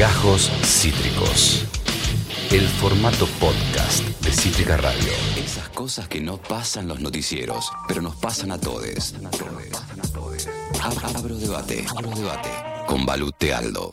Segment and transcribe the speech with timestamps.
[0.00, 1.66] Gajos Cítricos.
[2.50, 5.12] El formato podcast de Cítrica Radio.
[5.36, 9.14] Esas cosas que no pasan los noticieros, pero nos pasan a todos.
[11.14, 11.84] Abro debate.
[11.94, 12.48] Abro debate.
[12.86, 13.92] Con Balute Aldo.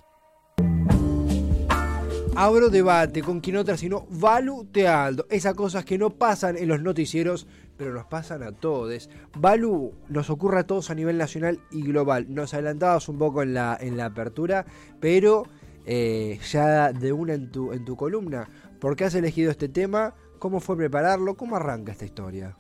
[2.38, 5.26] Abro debate con quien otra sino Valu Tealdo.
[5.30, 9.10] Esas cosas que no pasan en los noticieros, pero nos pasan a todos.
[9.38, 12.28] Valu, nos ocurre a todos a nivel nacional y global.
[12.30, 14.66] Nos adelantabas un poco en la, en la apertura,
[15.02, 15.44] pero
[15.88, 18.48] eh, ya de una en tu, en tu columna.
[18.80, 20.14] ¿Por qué has elegido este tema?
[20.38, 21.36] ¿Cómo fue prepararlo?
[21.36, 22.56] ¿Cómo arranca esta historia?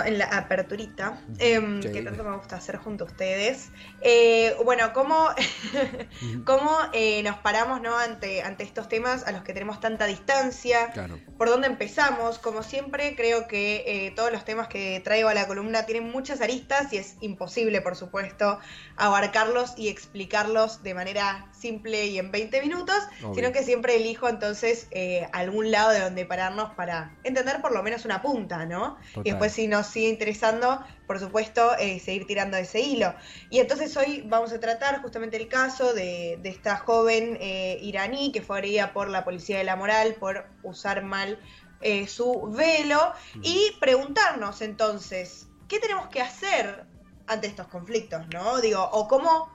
[0.00, 3.70] En la aperturita, em, que tanto me gusta hacer junto a ustedes.
[4.00, 5.28] Eh, bueno, ¿cómo,
[6.46, 7.96] cómo eh, nos paramos ¿no?
[7.98, 10.92] ante, ante estos temas a los que tenemos tanta distancia?
[11.36, 12.38] ¿Por dónde empezamos?
[12.38, 16.40] Como siempre, creo que eh, todos los temas que traigo a la columna tienen muchas
[16.40, 18.58] aristas y es imposible, por supuesto,
[18.96, 22.96] abarcarlos y explicarlos de manera simple y en 20 minutos,
[23.34, 24.88] sino que siempre elijo entonces
[25.32, 28.96] algún lado de donde pararnos para entender por lo menos una punta, ¿no?
[29.24, 33.14] Y después si no sigue interesando, por supuesto, eh, seguir tirando ese hilo.
[33.50, 38.42] Y entonces hoy vamos a tratar justamente el caso de, esta joven eh, iraní que
[38.42, 41.38] fue agredida por la policía de la moral por usar mal
[41.80, 46.84] eh, su velo y preguntarnos entonces, ¿qué tenemos que hacer
[47.26, 48.26] ante estos conflictos?
[48.32, 48.60] ¿No?
[48.60, 49.50] Digo, o cómo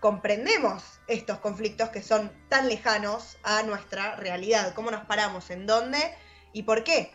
[0.00, 5.98] comprendemos estos conflictos que son tan lejanos a nuestra realidad, cómo nos paramos, en dónde
[6.52, 7.12] y por qué.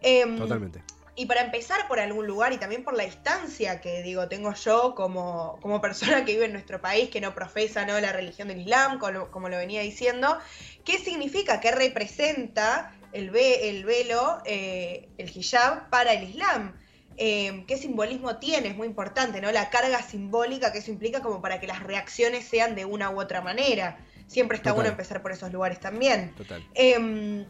[0.00, 0.82] Em, Totalmente.
[1.20, 4.94] Y para empezar por algún lugar y también por la distancia que digo tengo yo
[4.94, 8.00] como, como persona que vive en nuestro país, que no profesa ¿no?
[8.00, 10.38] la religión del Islam, como, lo venía diciendo,
[10.82, 16.74] ¿qué significa, qué representa el, el velo, eh, el hijab para el Islam?
[17.18, 19.52] Eh, qué simbolismo tiene, es muy importante, ¿no?
[19.52, 23.20] La carga simbólica que eso implica como para que las reacciones sean de una u
[23.20, 23.98] otra manera.
[24.26, 26.32] Siempre está bueno empezar por esos lugares también.
[26.34, 26.66] Total.
[26.72, 27.44] Em,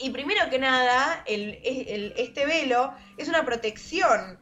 [0.00, 4.38] y primero que nada, este velo es una protección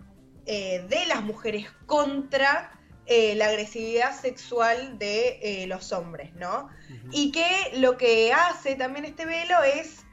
[0.46, 2.70] eh, de las mujeres contra
[3.06, 6.68] eh, la agresividad sexual de eh, los hombres, ¿no?
[7.10, 10.04] Y que lo que hace también este velo es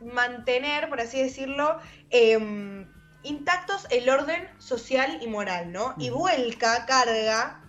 [0.00, 2.88] mantener, por así decirlo, em,
[3.24, 5.94] intactos el orden social y moral, ¿no?
[5.98, 7.62] Y vuelca, carga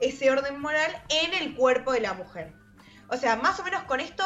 [0.00, 2.52] ese orden moral en el cuerpo de la mujer.
[3.08, 4.24] O sea, más o menos con esto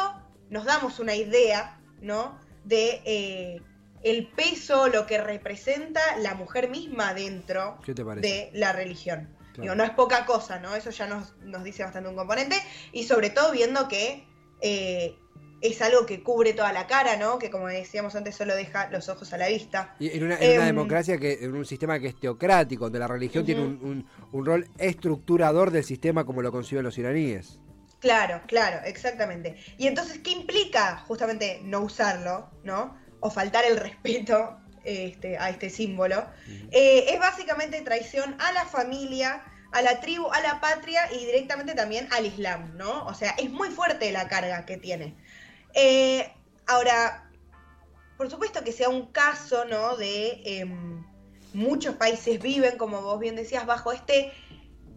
[0.49, 2.46] nos damos una idea, ¿no?
[2.67, 3.61] De eh,
[4.03, 9.29] el peso, lo que representa la mujer misma dentro de la religión.
[9.57, 10.75] no es poca cosa, ¿no?
[10.75, 12.55] Eso ya nos, nos, dice bastante un componente.
[12.91, 14.27] Y sobre todo viendo que
[14.61, 15.15] eh,
[15.61, 17.39] es algo que cubre toda la cara, ¿no?
[17.39, 19.95] Que como decíamos antes, solo deja los ojos a la vista.
[19.99, 23.45] Y en una, em, democracia, que en un sistema que es teocrático, donde la religión
[23.45, 27.59] tiene un, un, rol estructurador del sistema como lo conciben los iraníes.
[27.99, 29.55] Claro, claro, exactamente.
[29.77, 32.97] Y entonces, ¿qué implica justamente no usarlo, ¿no?
[33.19, 36.25] O faltar el respeto este, a este símbolo.
[36.71, 41.73] Eh, es básicamente traición a la familia, a la tribu, a la patria y directamente
[41.73, 43.05] también al Islam, ¿no?
[43.05, 45.15] O sea, es muy fuerte la carga que tiene.
[45.73, 46.31] Eh,
[46.67, 47.29] ahora,
[48.17, 49.97] por supuesto que sea un caso, ¿no?
[49.97, 51.03] De em,
[51.53, 54.31] muchos países viven, como vos bien decías, bajo este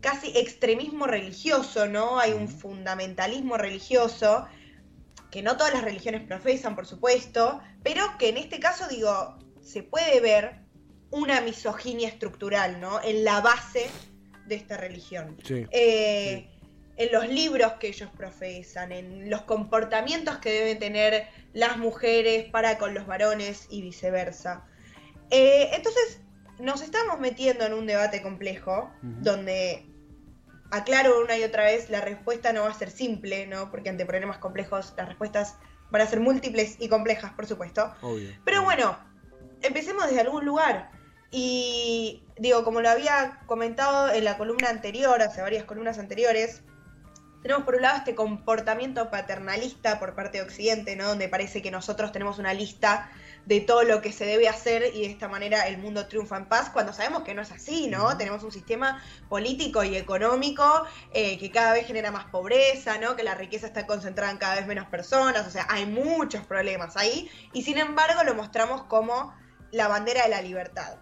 [0.01, 2.19] casi extremismo religioso, ¿no?
[2.19, 4.47] Hay un fundamentalismo religioso
[5.31, 9.83] que no todas las religiones profesan, por supuesto, pero que en este caso, digo, se
[9.83, 10.61] puede ver
[11.11, 13.03] una misoginia estructural, ¿no?
[13.03, 13.89] En la base
[14.47, 15.37] de esta religión.
[15.49, 16.49] Eh,
[16.97, 22.79] en los libros que ellos profesan, en los comportamientos que deben tener las mujeres para
[22.79, 24.67] con los varones y viceversa.
[25.31, 26.21] Eh, entonces,
[26.59, 29.87] nos estamos metiendo en un debate complejo, donde
[30.71, 33.71] aclaro una y otra vez, la respuesta no va a ser simple, ¿no?
[33.71, 35.57] Porque ante problemas complejos las respuestas
[35.91, 37.93] van a ser múltiples y complejas, por supuesto.
[38.45, 38.99] Pero bueno,
[39.63, 40.91] empecemos desde algún lugar.
[41.31, 46.63] Y digo, como lo había comentado en la columna anterior, hace varias columnas anteriores,
[47.43, 51.09] tenemos por un lado este comportamiento paternalista por parte de Occidente, ¿no?
[51.09, 53.11] Donde parece que nosotros tenemos una lista
[53.47, 56.47] de todo lo que se debe hacer y de esta manera el mundo triunfa en
[56.47, 58.17] paz, cuando sabemos que no es así, ¿no?
[58.17, 63.17] Tenemos un sistema político y económico eh, que cada vez genera más pobreza, ¿no?
[63.17, 66.97] Que la riqueza está concentrada en cada vez menos personas, o sea, hay muchos problemas
[66.97, 69.35] ahí y sin embargo lo mostramos como
[69.71, 70.99] la bandera de la libertad.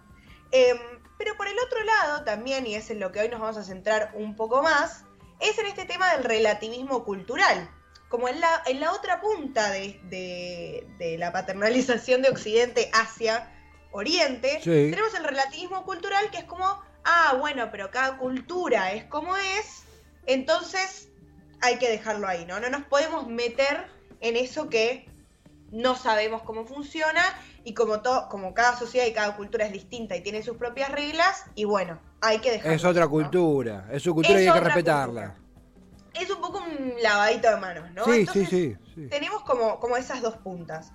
[0.51, 0.77] Em,
[1.17, 3.63] pero por el otro lado también, y es en lo que hoy nos vamos a
[3.63, 5.03] centrar un poco más,
[5.39, 7.69] es en este tema del relativismo cultural.
[8.09, 13.51] Como en la, en la otra punta de, la paternalización de Occidente hacia
[13.91, 16.65] Oriente, tenemos el relativismo cultural que es como,
[17.05, 19.83] ah, bueno, pero cada cultura es como es,
[20.25, 21.09] entonces
[21.61, 22.59] hay que dejarlo ahí, ¿no?
[22.59, 23.85] No nos podemos meter
[24.21, 25.07] en eso que
[25.71, 27.21] no sabemos cómo funciona
[27.63, 30.91] y como, todo, como cada sociedad y cada cultura es distinta y tiene sus propias
[30.91, 32.73] reglas, y bueno, hay que dejarlo.
[32.73, 35.25] Es otra cultura, es su cultura Es y hay que respetarla.
[35.25, 35.48] Es
[36.95, 38.05] un lavadito de manos, ¿no?
[38.05, 40.91] Sí, Entonces, sí, sí, tenemos como, como esas dos puntas.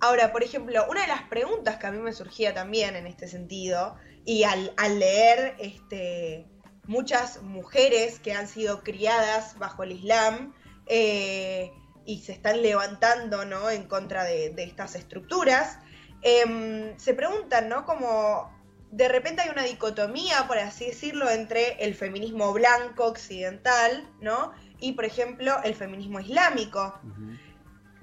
[0.00, 3.26] Ahora, por ejemplo, una de las preguntas que a mí me surgía también en este
[3.26, 6.46] sentido, y al, al leer este,
[6.84, 10.54] muchas mujeres que han sido criadas bajo el Islam
[10.86, 11.72] eh,
[12.04, 13.70] y se están levantando ¿no?
[13.70, 15.78] en contra de, de estas estructuras,
[16.22, 17.84] em, se preguntan, ¿no?
[17.84, 18.50] Como
[18.90, 24.52] de repente hay una dicotomía, por así decirlo, entre el feminismo blanco occidental, ¿no?
[24.80, 26.98] Y, por ejemplo, el feminismo islámico.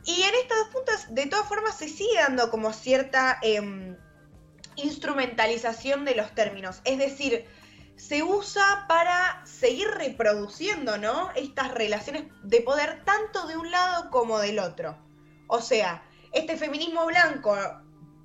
[0.06, 3.95] Y en estas dos puntas, de todas formas, se sigue dando como cierta em,
[4.75, 6.81] instrumentalización de los términos.
[6.83, 7.45] Es decir,
[7.95, 11.31] se usa para seguir reproduciendo, ¿no?
[11.36, 14.98] Estas relaciones de poder tanto de un lado como del otro.
[15.48, 17.56] O sea, este feminismo blanco,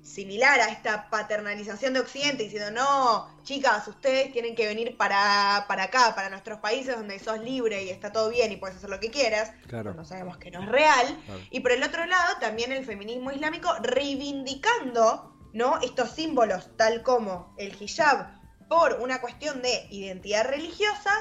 [0.01, 5.83] similar a esta paternalización de Occidente, diciendo, no, chicas, ustedes tienen que venir para, para
[5.83, 8.99] acá, para nuestros países donde sos libre y está todo bien y puedes hacer lo
[8.99, 9.53] que quieras.
[9.67, 9.93] Claro.
[9.93, 11.19] No sabemos que no es real.
[11.25, 11.41] Claro.
[11.51, 15.79] Y por el otro lado, también el feminismo islámico reivindicando ¿no?
[15.81, 21.11] estos símbolos, tal como el hijab, por una cuestión de identidad religiosa,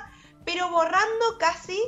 [0.44, 1.79] pero borrando casi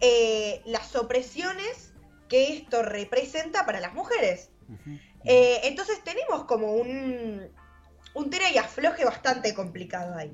[0.00, 1.94] eh, las opresiones
[2.28, 4.50] que esto representa para las mujeres.
[4.68, 4.98] Ujú.
[5.26, 7.50] Eh, entonces tenemos como un,
[8.14, 10.32] un tira y afloje bastante complicado ahí.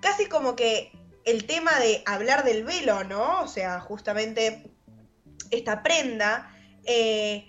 [0.00, 0.92] Casi como que
[1.24, 3.42] el tema de hablar del velo, ¿no?
[3.42, 4.70] O sea, justamente
[5.50, 6.52] esta prenda,
[6.84, 7.48] eh,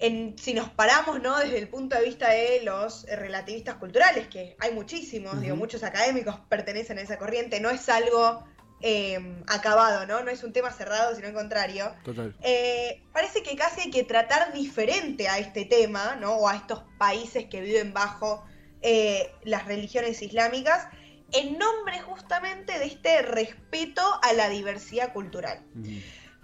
[0.00, 1.38] en- si nos paramos, ¿no?
[1.38, 6.40] Desde el punto de vista de los relativistas culturales, que hay muchísimos, digo, muchos académicos
[6.48, 8.44] pertenecen a esa corriente, no es algo
[8.82, 10.22] eh, acabado, ¿no?
[10.22, 11.94] No es un tema cerrado, sino al contrario.
[12.04, 12.34] Total.
[12.42, 16.34] Eh, parece que casi hay que tratar diferente a este tema, ¿no?
[16.34, 18.44] O a estos países que viven bajo
[18.82, 20.88] eh, las religiones islámicas,
[21.32, 25.62] en nombre justamente de este respeto a la diversidad cultural.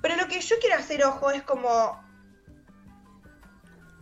[0.01, 2.08] Pero lo que yo quiero hacer, ojo, es como.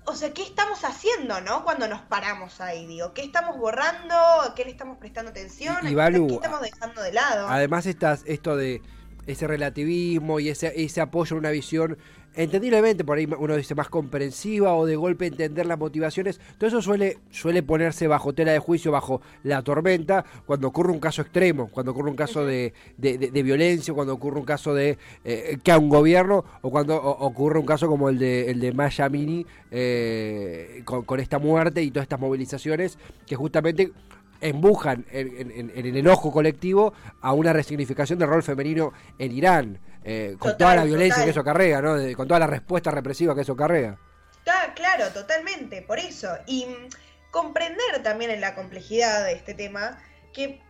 [0.08, 1.64] O sea, ¿qué estamos haciendo, no?
[1.64, 3.12] Cuando nos paramos ahí, digo.
[3.12, 4.14] ¿Qué estamos borrando?
[4.14, 5.76] ¿A qué le estamos prestando atención?
[5.82, 7.49] Y- y ¿A qué- Balu, ¿Qué estamos dejando de lado?
[7.49, 8.82] Además, estás, esto de
[9.26, 11.99] ese relativismo y ese, ese apoyo a una visión,
[12.37, 16.83] entendiblemente, por ahí uno dice más comprensiva o de golpe entender las motivaciones, todo eso
[16.83, 21.69] suele, suele ponerse bajo tela de juicio, bajo la tormenta, cuando ocurre un caso extremo,
[21.69, 25.59] cuando ocurre un caso de, de- de- de violencia, cuando ocurre un caso de eh,
[25.62, 28.73] que a un gobierno, o cuando o- ocurre un caso como el de, el de
[28.73, 33.93] Maya Mini, eh, con, con esta muerte y todas estas movilizaciones que justamente
[34.41, 39.79] embujan en, en- en el enojo colectivo a una resignificación del rol femenino en Irán,
[40.05, 41.25] eh, con Total, toda la violencia total.
[41.25, 41.94] que eso acarrea, ¿no?
[41.97, 43.99] De- con toda la respuesta represiva que eso acarrea.
[44.38, 46.29] Está claro, totalmente, por eso.
[46.47, 46.88] Y mm,
[47.33, 49.99] comprender también en la complejidad de este tema
[50.33, 50.61] que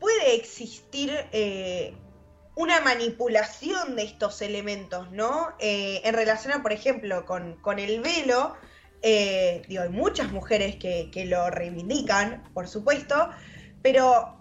[0.00, 1.94] puede existir eh,
[2.56, 5.50] una manipulación de estos elementos, ¿no?
[5.60, 8.56] Eh, en relación a, por ejemplo, con, con el velo,
[9.02, 13.28] eh, digo, hay muchas mujeres que, que lo reivindican, por supuesto,
[13.82, 14.38] pero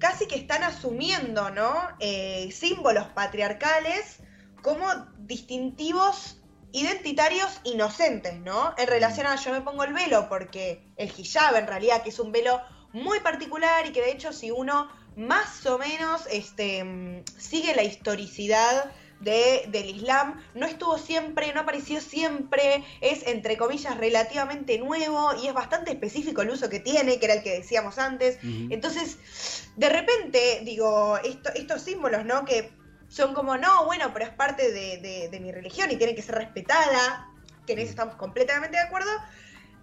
[0.00, 1.72] casi que están asumiendo, ¿no?
[2.00, 4.18] Eh, símbolos patriarcales
[4.62, 4.86] como
[5.18, 6.38] distintivos
[6.72, 8.74] identitarios inocentes, ¿no?
[8.78, 12.18] En relación a yo me pongo el velo porque el hijab en realidad que es
[12.18, 12.60] un velo
[12.92, 17.82] muy particular y que de hecho si uno más o menos este, mm, sigue la
[17.82, 25.30] historicidad de, del Islam, no estuvo siempre, no apareció siempre, es entre comillas relativamente nuevo
[25.42, 28.38] y es bastante específico el uso que tiene, que era el que decíamos antes.
[28.72, 29.18] Entonces,
[29.76, 32.44] de repente, digo, esto- estos símbolos, ¿no?
[32.44, 32.72] Que
[33.08, 36.22] son como, no, bueno, pero es parte de, de- de mi religión y tiene que
[36.22, 37.28] ser respetada,
[37.66, 39.10] que en eso estamos completamente de acuerdo.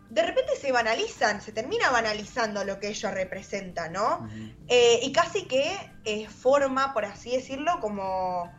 [0.10, 4.28] De repente se banalizan, se termina banalizando lo que ellos representan, ¿no?
[4.70, 8.50] Eh, y casi que eh, forma, por así decirlo, como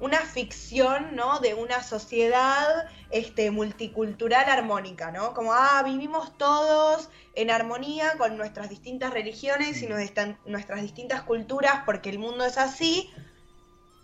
[0.00, 1.38] una ficción, ¿no?
[1.40, 5.34] De una sociedad este, multicultural armónica, ¿no?
[5.34, 11.82] Como, ah, vivimos todos en armonía con nuestras distintas religiones y nuestra- nuestras distintas culturas
[11.86, 13.10] porque el mundo es así.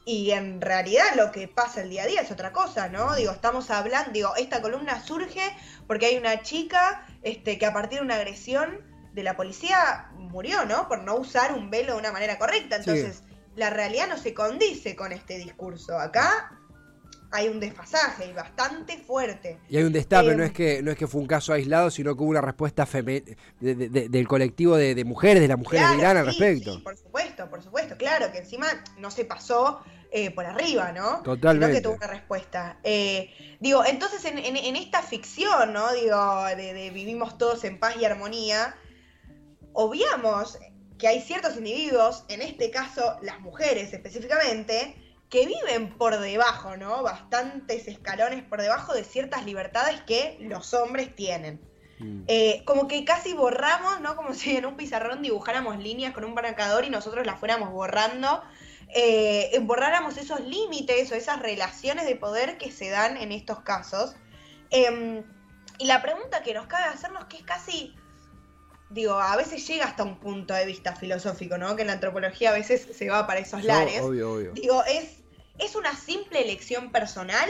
[0.06, 3.14] Y en realidad lo que pasa el día a día es otra cosa, ¿no?
[3.16, 5.42] Digo, estamos hablando, digo, esta columna surge
[5.86, 8.80] porque hay una chica este, que a partir de una agresión
[9.12, 10.88] de la policía murió, ¿no?
[10.88, 12.82] Por no usar un velo de una manera correcta.
[12.82, 12.90] Sí.
[13.60, 15.98] La realidad no se condice con este discurso.
[15.98, 16.56] Acá
[17.32, 19.58] hay un desfasaje y bastante fuerte.
[19.68, 21.90] Y hay un destape, Eh, no es que no es que fue un caso aislado,
[21.90, 23.22] sino que hubo una respuesta feme-
[23.60, 26.32] de- de- de- del colectivo de, de mujeres, de las mujeres de Claro, Irán al
[26.32, 26.72] sí, respecto.
[26.74, 28.66] sí, por supuesto, por supuesto, claro, que encima
[28.98, 31.22] no se pasó eh, por arriba, ¿no?
[31.22, 31.66] Totalmente.
[31.76, 32.80] Sino que tuvo una respuesta.
[32.82, 35.92] Eh, digo, entonces en, en- en esta ficción, ¿no?
[35.92, 38.74] Digo, de, de vivimos todos en paz y armonía,
[39.72, 40.58] obviamos
[41.00, 44.94] que hay ciertos individuos, en este caso las mujeres específicamente,
[45.30, 47.02] que viven por debajo, ¿no?
[47.02, 51.60] Bastantes escalones por debajo de ciertas libertades que los hombres tienen.
[52.00, 52.24] Mm.
[52.26, 54.16] Eh, como que casi borramos, ¿no?
[54.16, 58.42] Como si en un pizarrón dibujáramos líneas con un marcador y nosotros las fuéramos borrando.
[58.92, 64.16] eh, borráramos esos límites o esas relaciones de poder que se dan en estos casos.
[64.70, 65.22] Em,
[65.78, 67.94] y la pregunta que nos cabe hacernos, que es casi,
[68.90, 71.76] digo, a veces llega hasta un punto de vista filosófico, ¿no?
[71.76, 74.02] Que en la antropología a veces se va para esos lares.
[74.02, 74.52] Obvio, obvio.
[74.52, 75.18] Digo, es,
[75.58, 77.48] es una simple elección personal,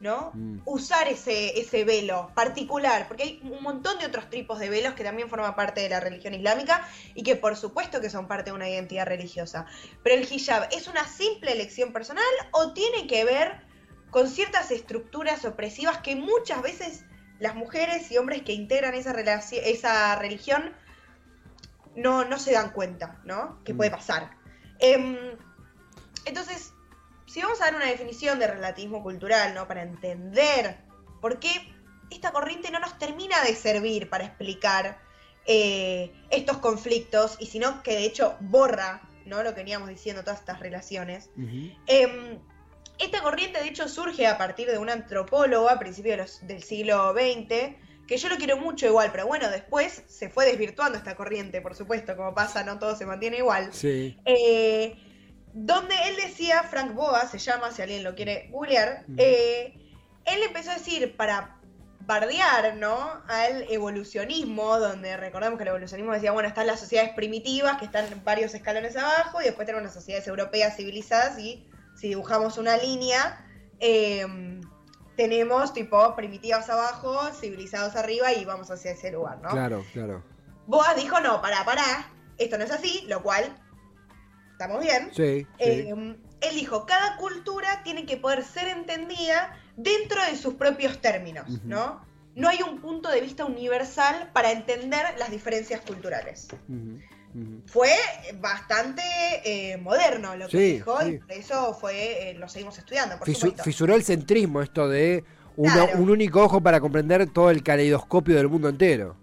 [0.00, 0.32] ¿no?
[0.34, 0.60] Mm.
[0.64, 5.04] Usar ese, ese velo particular, porque hay un montón de otros tipos de velos que
[5.04, 8.56] también forman parte de la religión islámica y que por supuesto que son parte de
[8.56, 9.66] una identidad religiosa.
[10.02, 13.64] Pero el hijab, ¿es una simple elección personal o tiene que ver
[14.10, 17.04] con ciertas estructuras opresivas que muchas veces
[17.38, 20.72] las mujeres y hombres que integran esa, esa religión
[21.94, 23.62] no, no se dan cuenta, ¿no?
[23.64, 23.76] Que Mm.
[23.76, 24.30] puede pasar.
[24.78, 25.16] Em,
[26.24, 26.72] entonces,
[27.26, 29.66] si vamos a dar una definición de relativismo cultural, ¿no?
[29.66, 30.78] Para entender
[31.20, 31.50] por qué
[32.10, 34.98] esta corriente no nos termina de servir para explicar
[35.46, 39.42] eh, estos conflictos, y sino que de hecho borra, ¿no?
[39.42, 41.30] Lo que veníamos diciendo, todas estas relaciones.
[42.98, 46.62] Esta corriente, de hecho, surge a partir de un antropólogo a principios de los- del
[46.62, 47.76] siglo XX,
[48.06, 51.74] que yo lo quiero mucho igual, pero bueno, después se fue desvirtuando esta corriente, por
[51.74, 53.72] supuesto, como pasa, no todo se mantiene igual.
[53.72, 54.16] Sí.
[54.24, 54.96] Eh,
[55.52, 59.74] donde él decía, Frank Boas se llama, si alguien lo quiere googlear, eh,
[60.24, 61.56] él empezó a decir para
[62.00, 63.22] bardear, ¿no?
[63.26, 68.06] Al evolucionismo, donde recordemos que el evolucionismo decía, bueno, están las sociedades primitivas, que están
[68.22, 73.44] varios escalones abajo, y después tenemos las sociedades europeas civilizadas, y si dibujamos una línea,
[73.80, 74.26] eh,
[75.16, 79.48] tenemos tipo primitivas abajo, civilizados arriba, y vamos hacia ese lugar, ¿no?
[79.48, 80.22] Claro, claro.
[80.66, 83.56] Boas dijo, no, pará, pará, esto no es así, lo cual,
[84.52, 85.10] estamos bien.
[85.12, 85.46] Sí, sí.
[85.58, 91.48] Eh, él dijo, cada cultura tiene que poder ser entendida dentro de sus propios términos.
[91.64, 92.04] ¿no?
[92.34, 96.48] No hay un punto de vista universal para entender las diferencias culturales.
[96.68, 97.00] Ujú.
[97.66, 97.90] Fue
[98.40, 99.02] bastante
[99.44, 101.08] eh, moderno lo que Sí, dijo sí.
[101.08, 103.62] y por eso fue, eh, lo seguimos estudiando, por Fisu- supuesto.
[103.64, 105.24] fisuró el centrismo, esto de
[105.56, 105.98] Claro.
[105.98, 109.16] un único ojo para comprender todo el caleidoscopio del mundo entero.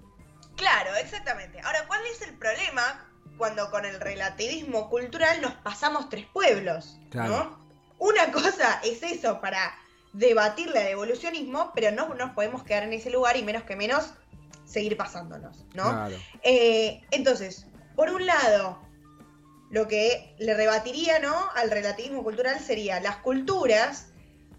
[0.56, 1.60] Claro, exactamente.
[1.62, 7.00] Ahora, ¿cuál es el problema cuando con el relativismo cultural nos pasamos tres pueblos?
[7.10, 7.30] Claro.
[7.32, 7.64] ¿no?
[8.00, 9.74] Una cosa es eso para
[10.14, 14.14] debatirle al evolucionismo, pero no nos podemos quedar en ese lugar y menos que menos
[14.66, 15.84] seguir pasándonos, ¿no?
[15.90, 16.16] Claro.
[16.44, 18.80] Eh, entonces, por un lado,
[19.70, 21.36] lo que le rebatiría ¿no?
[21.56, 24.10] al relativismo cultural sería las culturas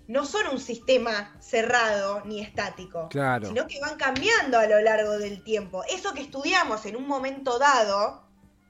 [0.06, 3.46] no son un sistema cerrado ni estático, Claro.
[3.48, 5.82] sino que van cambiando a lo largo del tiempo.
[5.88, 8.22] Eso que estudiamos en un momento dado,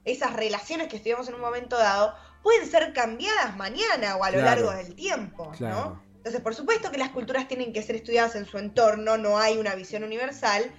[0.04, 4.38] esas relaciones que estudiamos en un momento dado, pueden ser cambiadas mañana o a lo
[4.38, 4.44] Claro.
[4.66, 5.74] largo del tiempo, Claro.
[5.74, 6.02] ¿no?
[6.18, 9.56] Entonces, por supuesto que las culturas tienen que ser estudiadas en su entorno, no hay
[9.58, 10.70] una visión universal,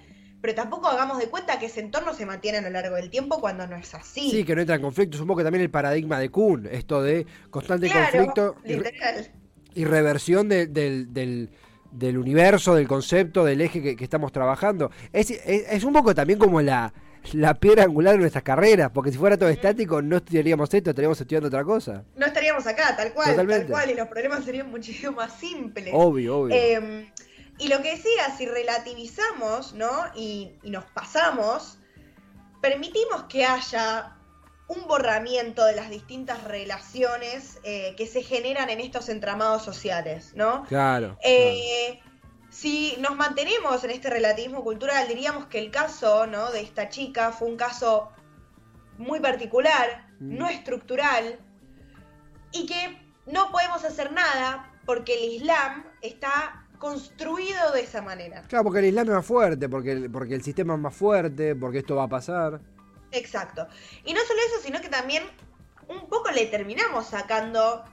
[0.46, 3.40] pero tampoco hagamos de cuenta que ese entorno se mantiene a lo largo del tiempo
[3.40, 4.30] cuando no es así.
[4.30, 5.18] Sí, que no entra en conflicto.
[5.18, 9.30] Supongo que también el paradigma de Kuhn, esto de constante Claro, conflicto y, re- literal.
[9.74, 11.50] y reversión de- del, del-
[11.90, 14.92] del universo, del concepto, del eje que, que estamos trabajando.
[15.12, 16.92] Es, es, es un poco también como la,
[17.32, 21.20] la piedra angular de nuestras carreras, porque si fuera todo estático no estudiaríamos esto, estaríamos
[21.20, 22.04] estudiando otra cosa.
[22.14, 23.62] No estaríamos acá, tal cual, Totalmente.
[23.64, 25.90] tal cual, y los problemas serían muchísimo más simples.
[25.92, 26.54] Obvio, obvio.
[26.54, 27.10] Eh,
[27.58, 29.90] y lo que decía, si relativizamos, ¿no?
[30.14, 31.78] Y, y nos pasamos,
[32.60, 34.16] permitimos que haya
[34.68, 40.64] un borramiento de las distintas relaciones eh, que se generan en estos entramados sociales, ¿no?
[40.64, 41.16] claro.
[41.22, 42.00] Eh,
[42.50, 46.50] si nos mantenemos en este relativismo cultural, diríamos que el caso ¿no?
[46.50, 48.10] de esta chica fue un caso
[48.98, 50.38] muy particular, Mm.
[50.38, 51.38] no estructural,
[52.52, 58.42] y que no podemos hacer nada porque el Islam está construido de esa manera.
[58.48, 61.54] Claro, porque el Islam es más fuerte, porque el, porque el sistema es más fuerte,
[61.54, 62.60] porque esto va a pasar.
[63.12, 63.66] Exacto.
[64.04, 65.22] Y no solo eso, sino que también
[65.88, 67.84] un poco le terminamos sacando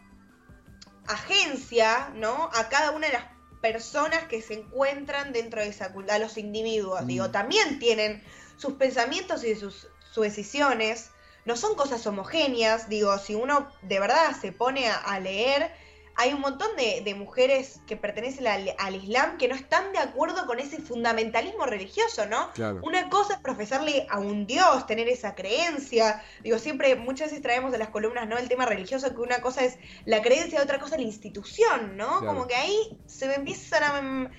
[1.08, 2.50] agencia, ¿no?
[2.54, 3.25] A cada una de las
[3.62, 7.08] personas que se encuentran dentro de esa cultura, a los individuos, Mm.
[7.08, 8.24] digo, también tienen
[8.58, 11.12] sus pensamientos y sus, sus decisiones,
[11.46, 15.72] no son cosas homogéneas, digo, si uno de verdad se pone a, a leer,
[16.15, 20.60] hay un montón de, mujeres que pertenecen al, Islam que no están de acuerdo con
[20.60, 22.50] ese fundamentalismo religioso, ¿no?
[22.82, 26.24] Una cosa es profesarle a un Dios, tener esa creencia.
[26.43, 28.38] Digo, siempre, muchas veces traemos de las columnas, ¿no?
[28.38, 32.20] El tema religioso, que una cosa es la creencia, otra cosa es la institución, ¿no?
[32.25, 34.32] Como que ahí se empiezan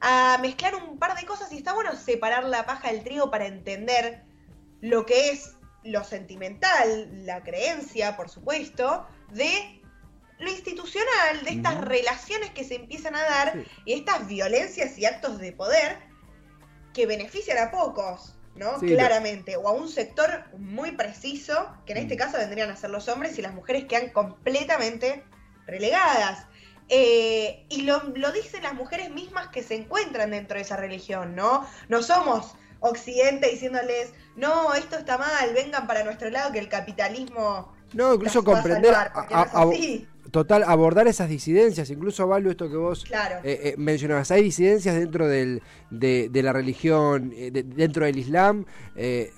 [0.00, 3.30] a, a mezclar un par de cosas y está bueno separar la paja del trigo
[3.30, 4.24] para entender
[4.80, 9.81] lo que es lo sentimental, la creencia, por supuesto, de
[10.42, 15.38] lo institucional, de estas relaciones que se empiezan a dar y estas violencias y actos
[15.38, 15.98] de poder
[16.92, 18.78] que benefician a pocos, ¿no?
[18.78, 23.08] Claramente, o a un sector muy preciso, que en este caso vendrían a ser los
[23.08, 25.24] hombres y las mujeres quedan completamente
[25.66, 26.46] relegadas.
[26.88, 31.34] Eh, y lo, lo, dicen las mujeres mismas que se encuentran dentro de esa religión,
[31.34, 31.66] ¿no?
[31.88, 37.72] No somos Occidente diciéndoles, no, esto está mal, vengan para nuestro lado que el capitalismo...
[37.92, 38.92] No, incluso comprender...
[40.32, 45.28] Total, abordar esas disidencias, incluso Valu, esto que vos eh, eh, mencionabas, hay disidencias dentro
[45.28, 45.60] del,
[45.90, 48.64] de, la religión, eh, dentro del Islam,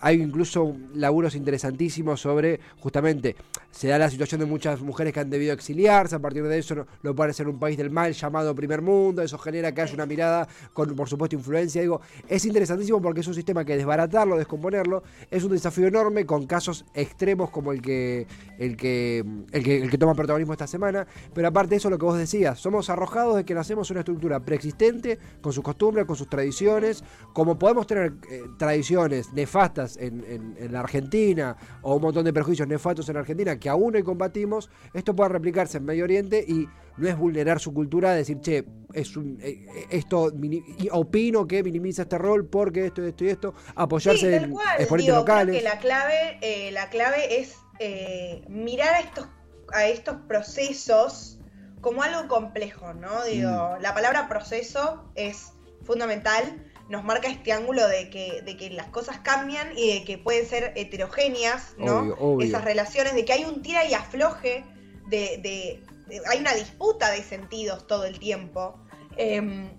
[0.00, 3.34] hay incluso laburos interesantísimos sobre, justamente,
[3.72, 6.86] se da la situación de muchas mujeres que han debido exiliarse, a partir de eso
[7.02, 10.06] no, puede ser un país del mal llamado primer mundo, eso genera que haya una
[10.06, 15.02] mirada con, por supuesto, influencia, digo, es interesantísimo porque es un sistema que desbaratarlo, descomponerlo,
[15.28, 18.28] es un desafío enorme con casos extremos como el que,
[18.60, 20.84] el que, el que, el que toma protagonismo esta semana
[21.33, 24.41] pero aparte de eso, lo que vos decías, somos arrojados de que nacemos una estructura
[24.41, 30.25] preexistente, con sus costumbres, con sus tradiciones, como podemos tener eh, tradiciones nefastas en,
[30.71, 35.14] la Argentina, o un montón de prejuicios nefastos en Argentina, que aún hoy combatimos, esto
[35.14, 39.38] puede replicarse en Medio Oriente y no es vulnerar su cultura, decir, che, es un,
[39.43, 40.33] eh, eh, esto
[40.93, 45.61] opino que minimiza este rol porque esto, esto y esto, apoyarse en exponentes locales.
[45.61, 47.57] Creo que la clave, la clave es
[48.49, 49.26] mirar a estos
[49.73, 51.38] a estos procesos
[51.80, 53.25] como algo complejo, ¿no?
[53.25, 53.83] Digo, mm.
[53.83, 55.52] la palabra proceso es
[55.85, 60.18] fundamental, nos marca este ángulo de que, de que las cosas cambian y de que
[60.18, 62.40] pueden ser heterogéneas, ¿no?
[62.40, 64.64] Esas relaciones, de que hay un tira y afloje,
[65.09, 65.83] de,
[66.26, 68.78] hay una disputa de sentidos todo el tiempo.
[69.16, 69.70] Em,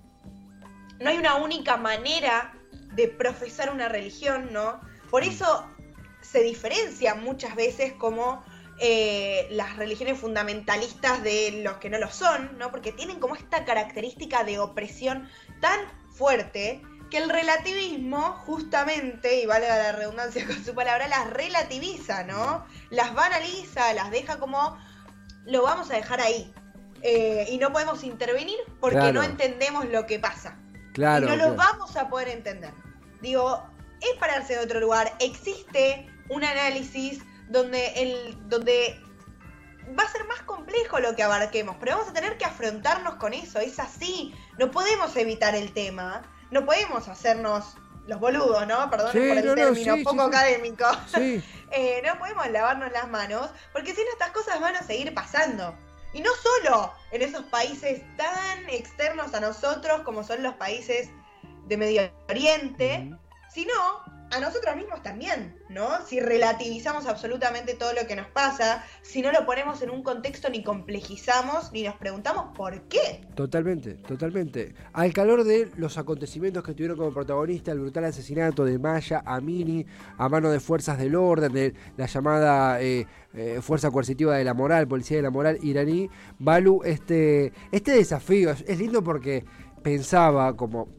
[1.00, 2.54] no hay una única manera
[2.93, 4.80] de profesar una religión, ¿no?
[5.10, 5.30] Por mm.
[5.30, 5.65] eso
[6.21, 8.43] se diferencia muchas veces como
[8.80, 12.72] eh, las religiones fundamentalistas de los que no lo son, ¿no?
[12.72, 15.30] Porque tienen como esta característica de opresión
[15.62, 15.80] tan
[16.12, 22.66] fuerte que el relativismo, justamente, y vale la redundancia con su palabra, las relativiza, ¿no?
[22.90, 24.78] Las banaliza, las deja como
[25.46, 26.52] lo vamos a dejar ahí.
[27.02, 30.58] Eh, y no podemos intervenir porque no entendemos lo que pasa.
[30.94, 31.28] Claro.
[31.28, 32.74] Y no lo vamos a poder entender.
[33.22, 33.64] Digo,
[34.02, 35.14] es pararse de otro lugar.
[35.20, 38.99] Existe un análisis donde, el, donde
[39.97, 43.34] va a ser más complejo lo que abarquemos, pero vamos a tener que afrontarnos con
[43.34, 47.75] eso, es así, no podemos evitar el tema, no podemos hacernos
[48.08, 48.89] los boludos, ¿no?
[48.89, 50.86] Perdón por el término, poco académico.
[51.71, 55.75] Eh, no podemos lavarnos las manos, porque si no estas cosas van a seguir pasando.
[56.13, 61.10] Y no solo en esos países tan externos a nosotros como son los países
[61.65, 63.12] de Medio Oriente,
[63.51, 63.73] sino
[64.36, 65.88] a nosotros mismos también, ¿no?
[66.06, 70.50] Si relativizamos absolutamente todo lo que nos pasa, si no lo ponemos en un contexto
[70.50, 73.21] ni complejizamos, ni nos preguntamos por qué.
[73.36, 74.76] Totalmente, totalmente.
[74.91, 79.86] Al calor de los acontecimientos que tuvieron como protagonista el brutal asesinato de Maya Amini
[80.17, 84.54] a mano de fuerzas del orden, de la llamada eh, eh, Fuerza Coercitiva de la
[84.54, 89.45] Moral, Policía de la Moral iraní, Balu, este, este desafío es lindo porque
[89.82, 90.89] pensaba como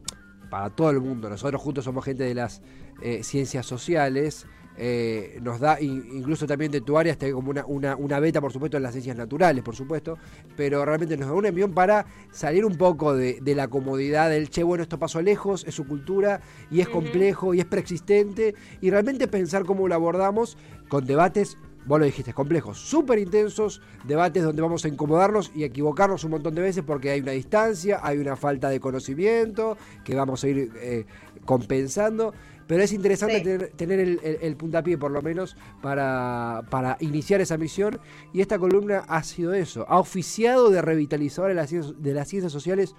[0.49, 2.61] para todo el mundo, nosotros juntos somos gente de las
[3.01, 4.47] eh, ciencias sociales,
[4.79, 8.53] eh, nos da, incluso también de tu área, está como una, una, una, beta, por
[8.53, 10.19] supuesto, en las ciencias naturales, por supuesto,
[10.55, 14.61] pero realmente nos da un envión para salir un poco de, la comodidad del, che,
[14.61, 19.27] bueno, esto pasó lejos, es su cultura, y es complejo, y es preexistente, y realmente
[19.27, 20.57] pensar cómo lo abordamos
[20.89, 21.57] con debates
[21.87, 26.53] vos lo dijiste, complejos, súper intensos, debates donde vamos a incomodarnos y equivocarnos un montón
[26.53, 30.71] de veces porque hay una distancia, hay una falta de conocimiento que vamos a ir
[30.81, 31.05] eh,
[31.47, 32.35] compensando.
[32.67, 33.39] Pero es interesante
[33.77, 37.99] tener, el, puntapié, por lo menos, para, para, iniciar esa misión.
[38.33, 39.85] Y esta columna ha sido eso.
[39.87, 42.93] Ha oficiado de revitalizador de las, de las ciencias sociales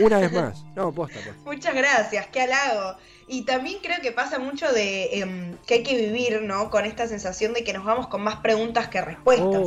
[0.00, 0.64] una vez más.
[0.76, 1.36] No, posta, pues.
[1.44, 2.96] Muchas gracias, qué halago.
[3.32, 6.68] Y también creo que pasa mucho de em, que hay que vivir, ¿no?
[6.68, 9.62] Con esta sensación de que nos vamos con más preguntas que respuestas.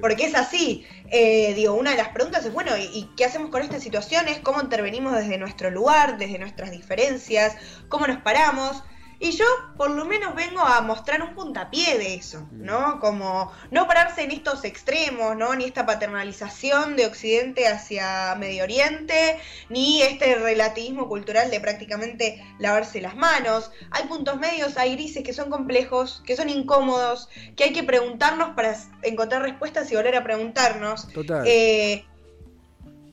[0.00, 0.86] Porque es así.
[1.10, 4.38] Eh, digo, una de las preguntas es, bueno, ¿y, qué hacemos con estas situaciones?
[4.38, 7.54] ¿Cómo intervenimos desde nuestro lugar, desde nuestras diferencias?
[7.90, 8.82] ¿Cómo nos paramos?
[9.22, 9.44] Y yo
[9.76, 12.98] por lo menos vengo a mostrar un puntapié de eso, ¿no?
[12.98, 15.54] Como no pararse en estos extremos, ¿no?
[15.54, 23.00] Ni esta paternalización de Occidente hacia Medio Oriente, ni este relativismo cultural de prácticamente lavarse
[23.00, 23.70] las manos.
[23.92, 28.56] Hay puntos medios, hay grises que son complejos, que son incómodos, que hay que preguntarnos
[28.56, 31.06] para encontrar respuestas y volver a preguntarnos.
[31.12, 31.44] Total.
[31.46, 32.04] Eh,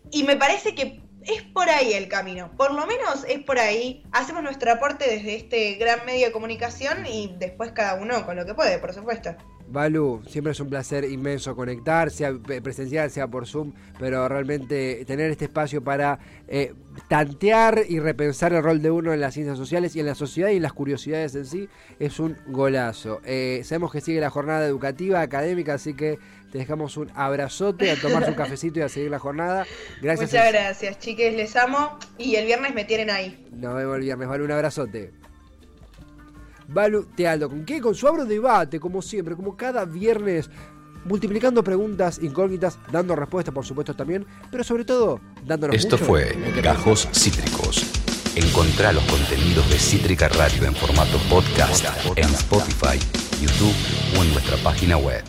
[0.10, 4.04] y me parece que es por ahí el camino, por lo menos es por ahí.
[4.12, 8.46] Hacemos nuestro aporte desde este gran medio de comunicación y después cada uno con lo
[8.46, 9.36] que puede, por supuesto.
[9.72, 15.32] Balu, siempre es un placer inmenso conectar, sea presencial, sea por Zoom, pero realmente tener
[15.32, 16.74] este espacio para eh,
[17.08, 20.50] tantear y repensar el rol de uno en las ciencias sociales y en la sociedad
[20.50, 23.22] y en las curiosidades en sí es un golazo.
[23.26, 26.20] Eh, sabemos que sigue la jornada educativa, académica, así que
[26.52, 29.66] te dejamos un abrazote a tomarse un cafecito y a seguir la jornada.
[30.02, 30.32] Gracias.
[30.32, 33.46] Muchas gracias, chiques, les amo y el viernes me tienen ahí.
[33.52, 35.19] Nos vemos el viernes, Balu, un abrazote.
[36.72, 37.82] Balu Tealdo, ¿con qué?
[37.82, 40.50] Con su abro debate, como siempre, como cada viernes,
[41.06, 46.38] multiplicando preguntas incógnitas, dando respuestas, por supuesto, también, pero sobre todo, dándonos Esto mucho fue
[46.62, 47.86] Gajos Cítricos.
[48.36, 53.00] Encontrá los contenidos de Cítrica Radio en formato podcast en Spotify,
[53.42, 53.74] YouTube
[54.18, 55.24] o en nuestra página web.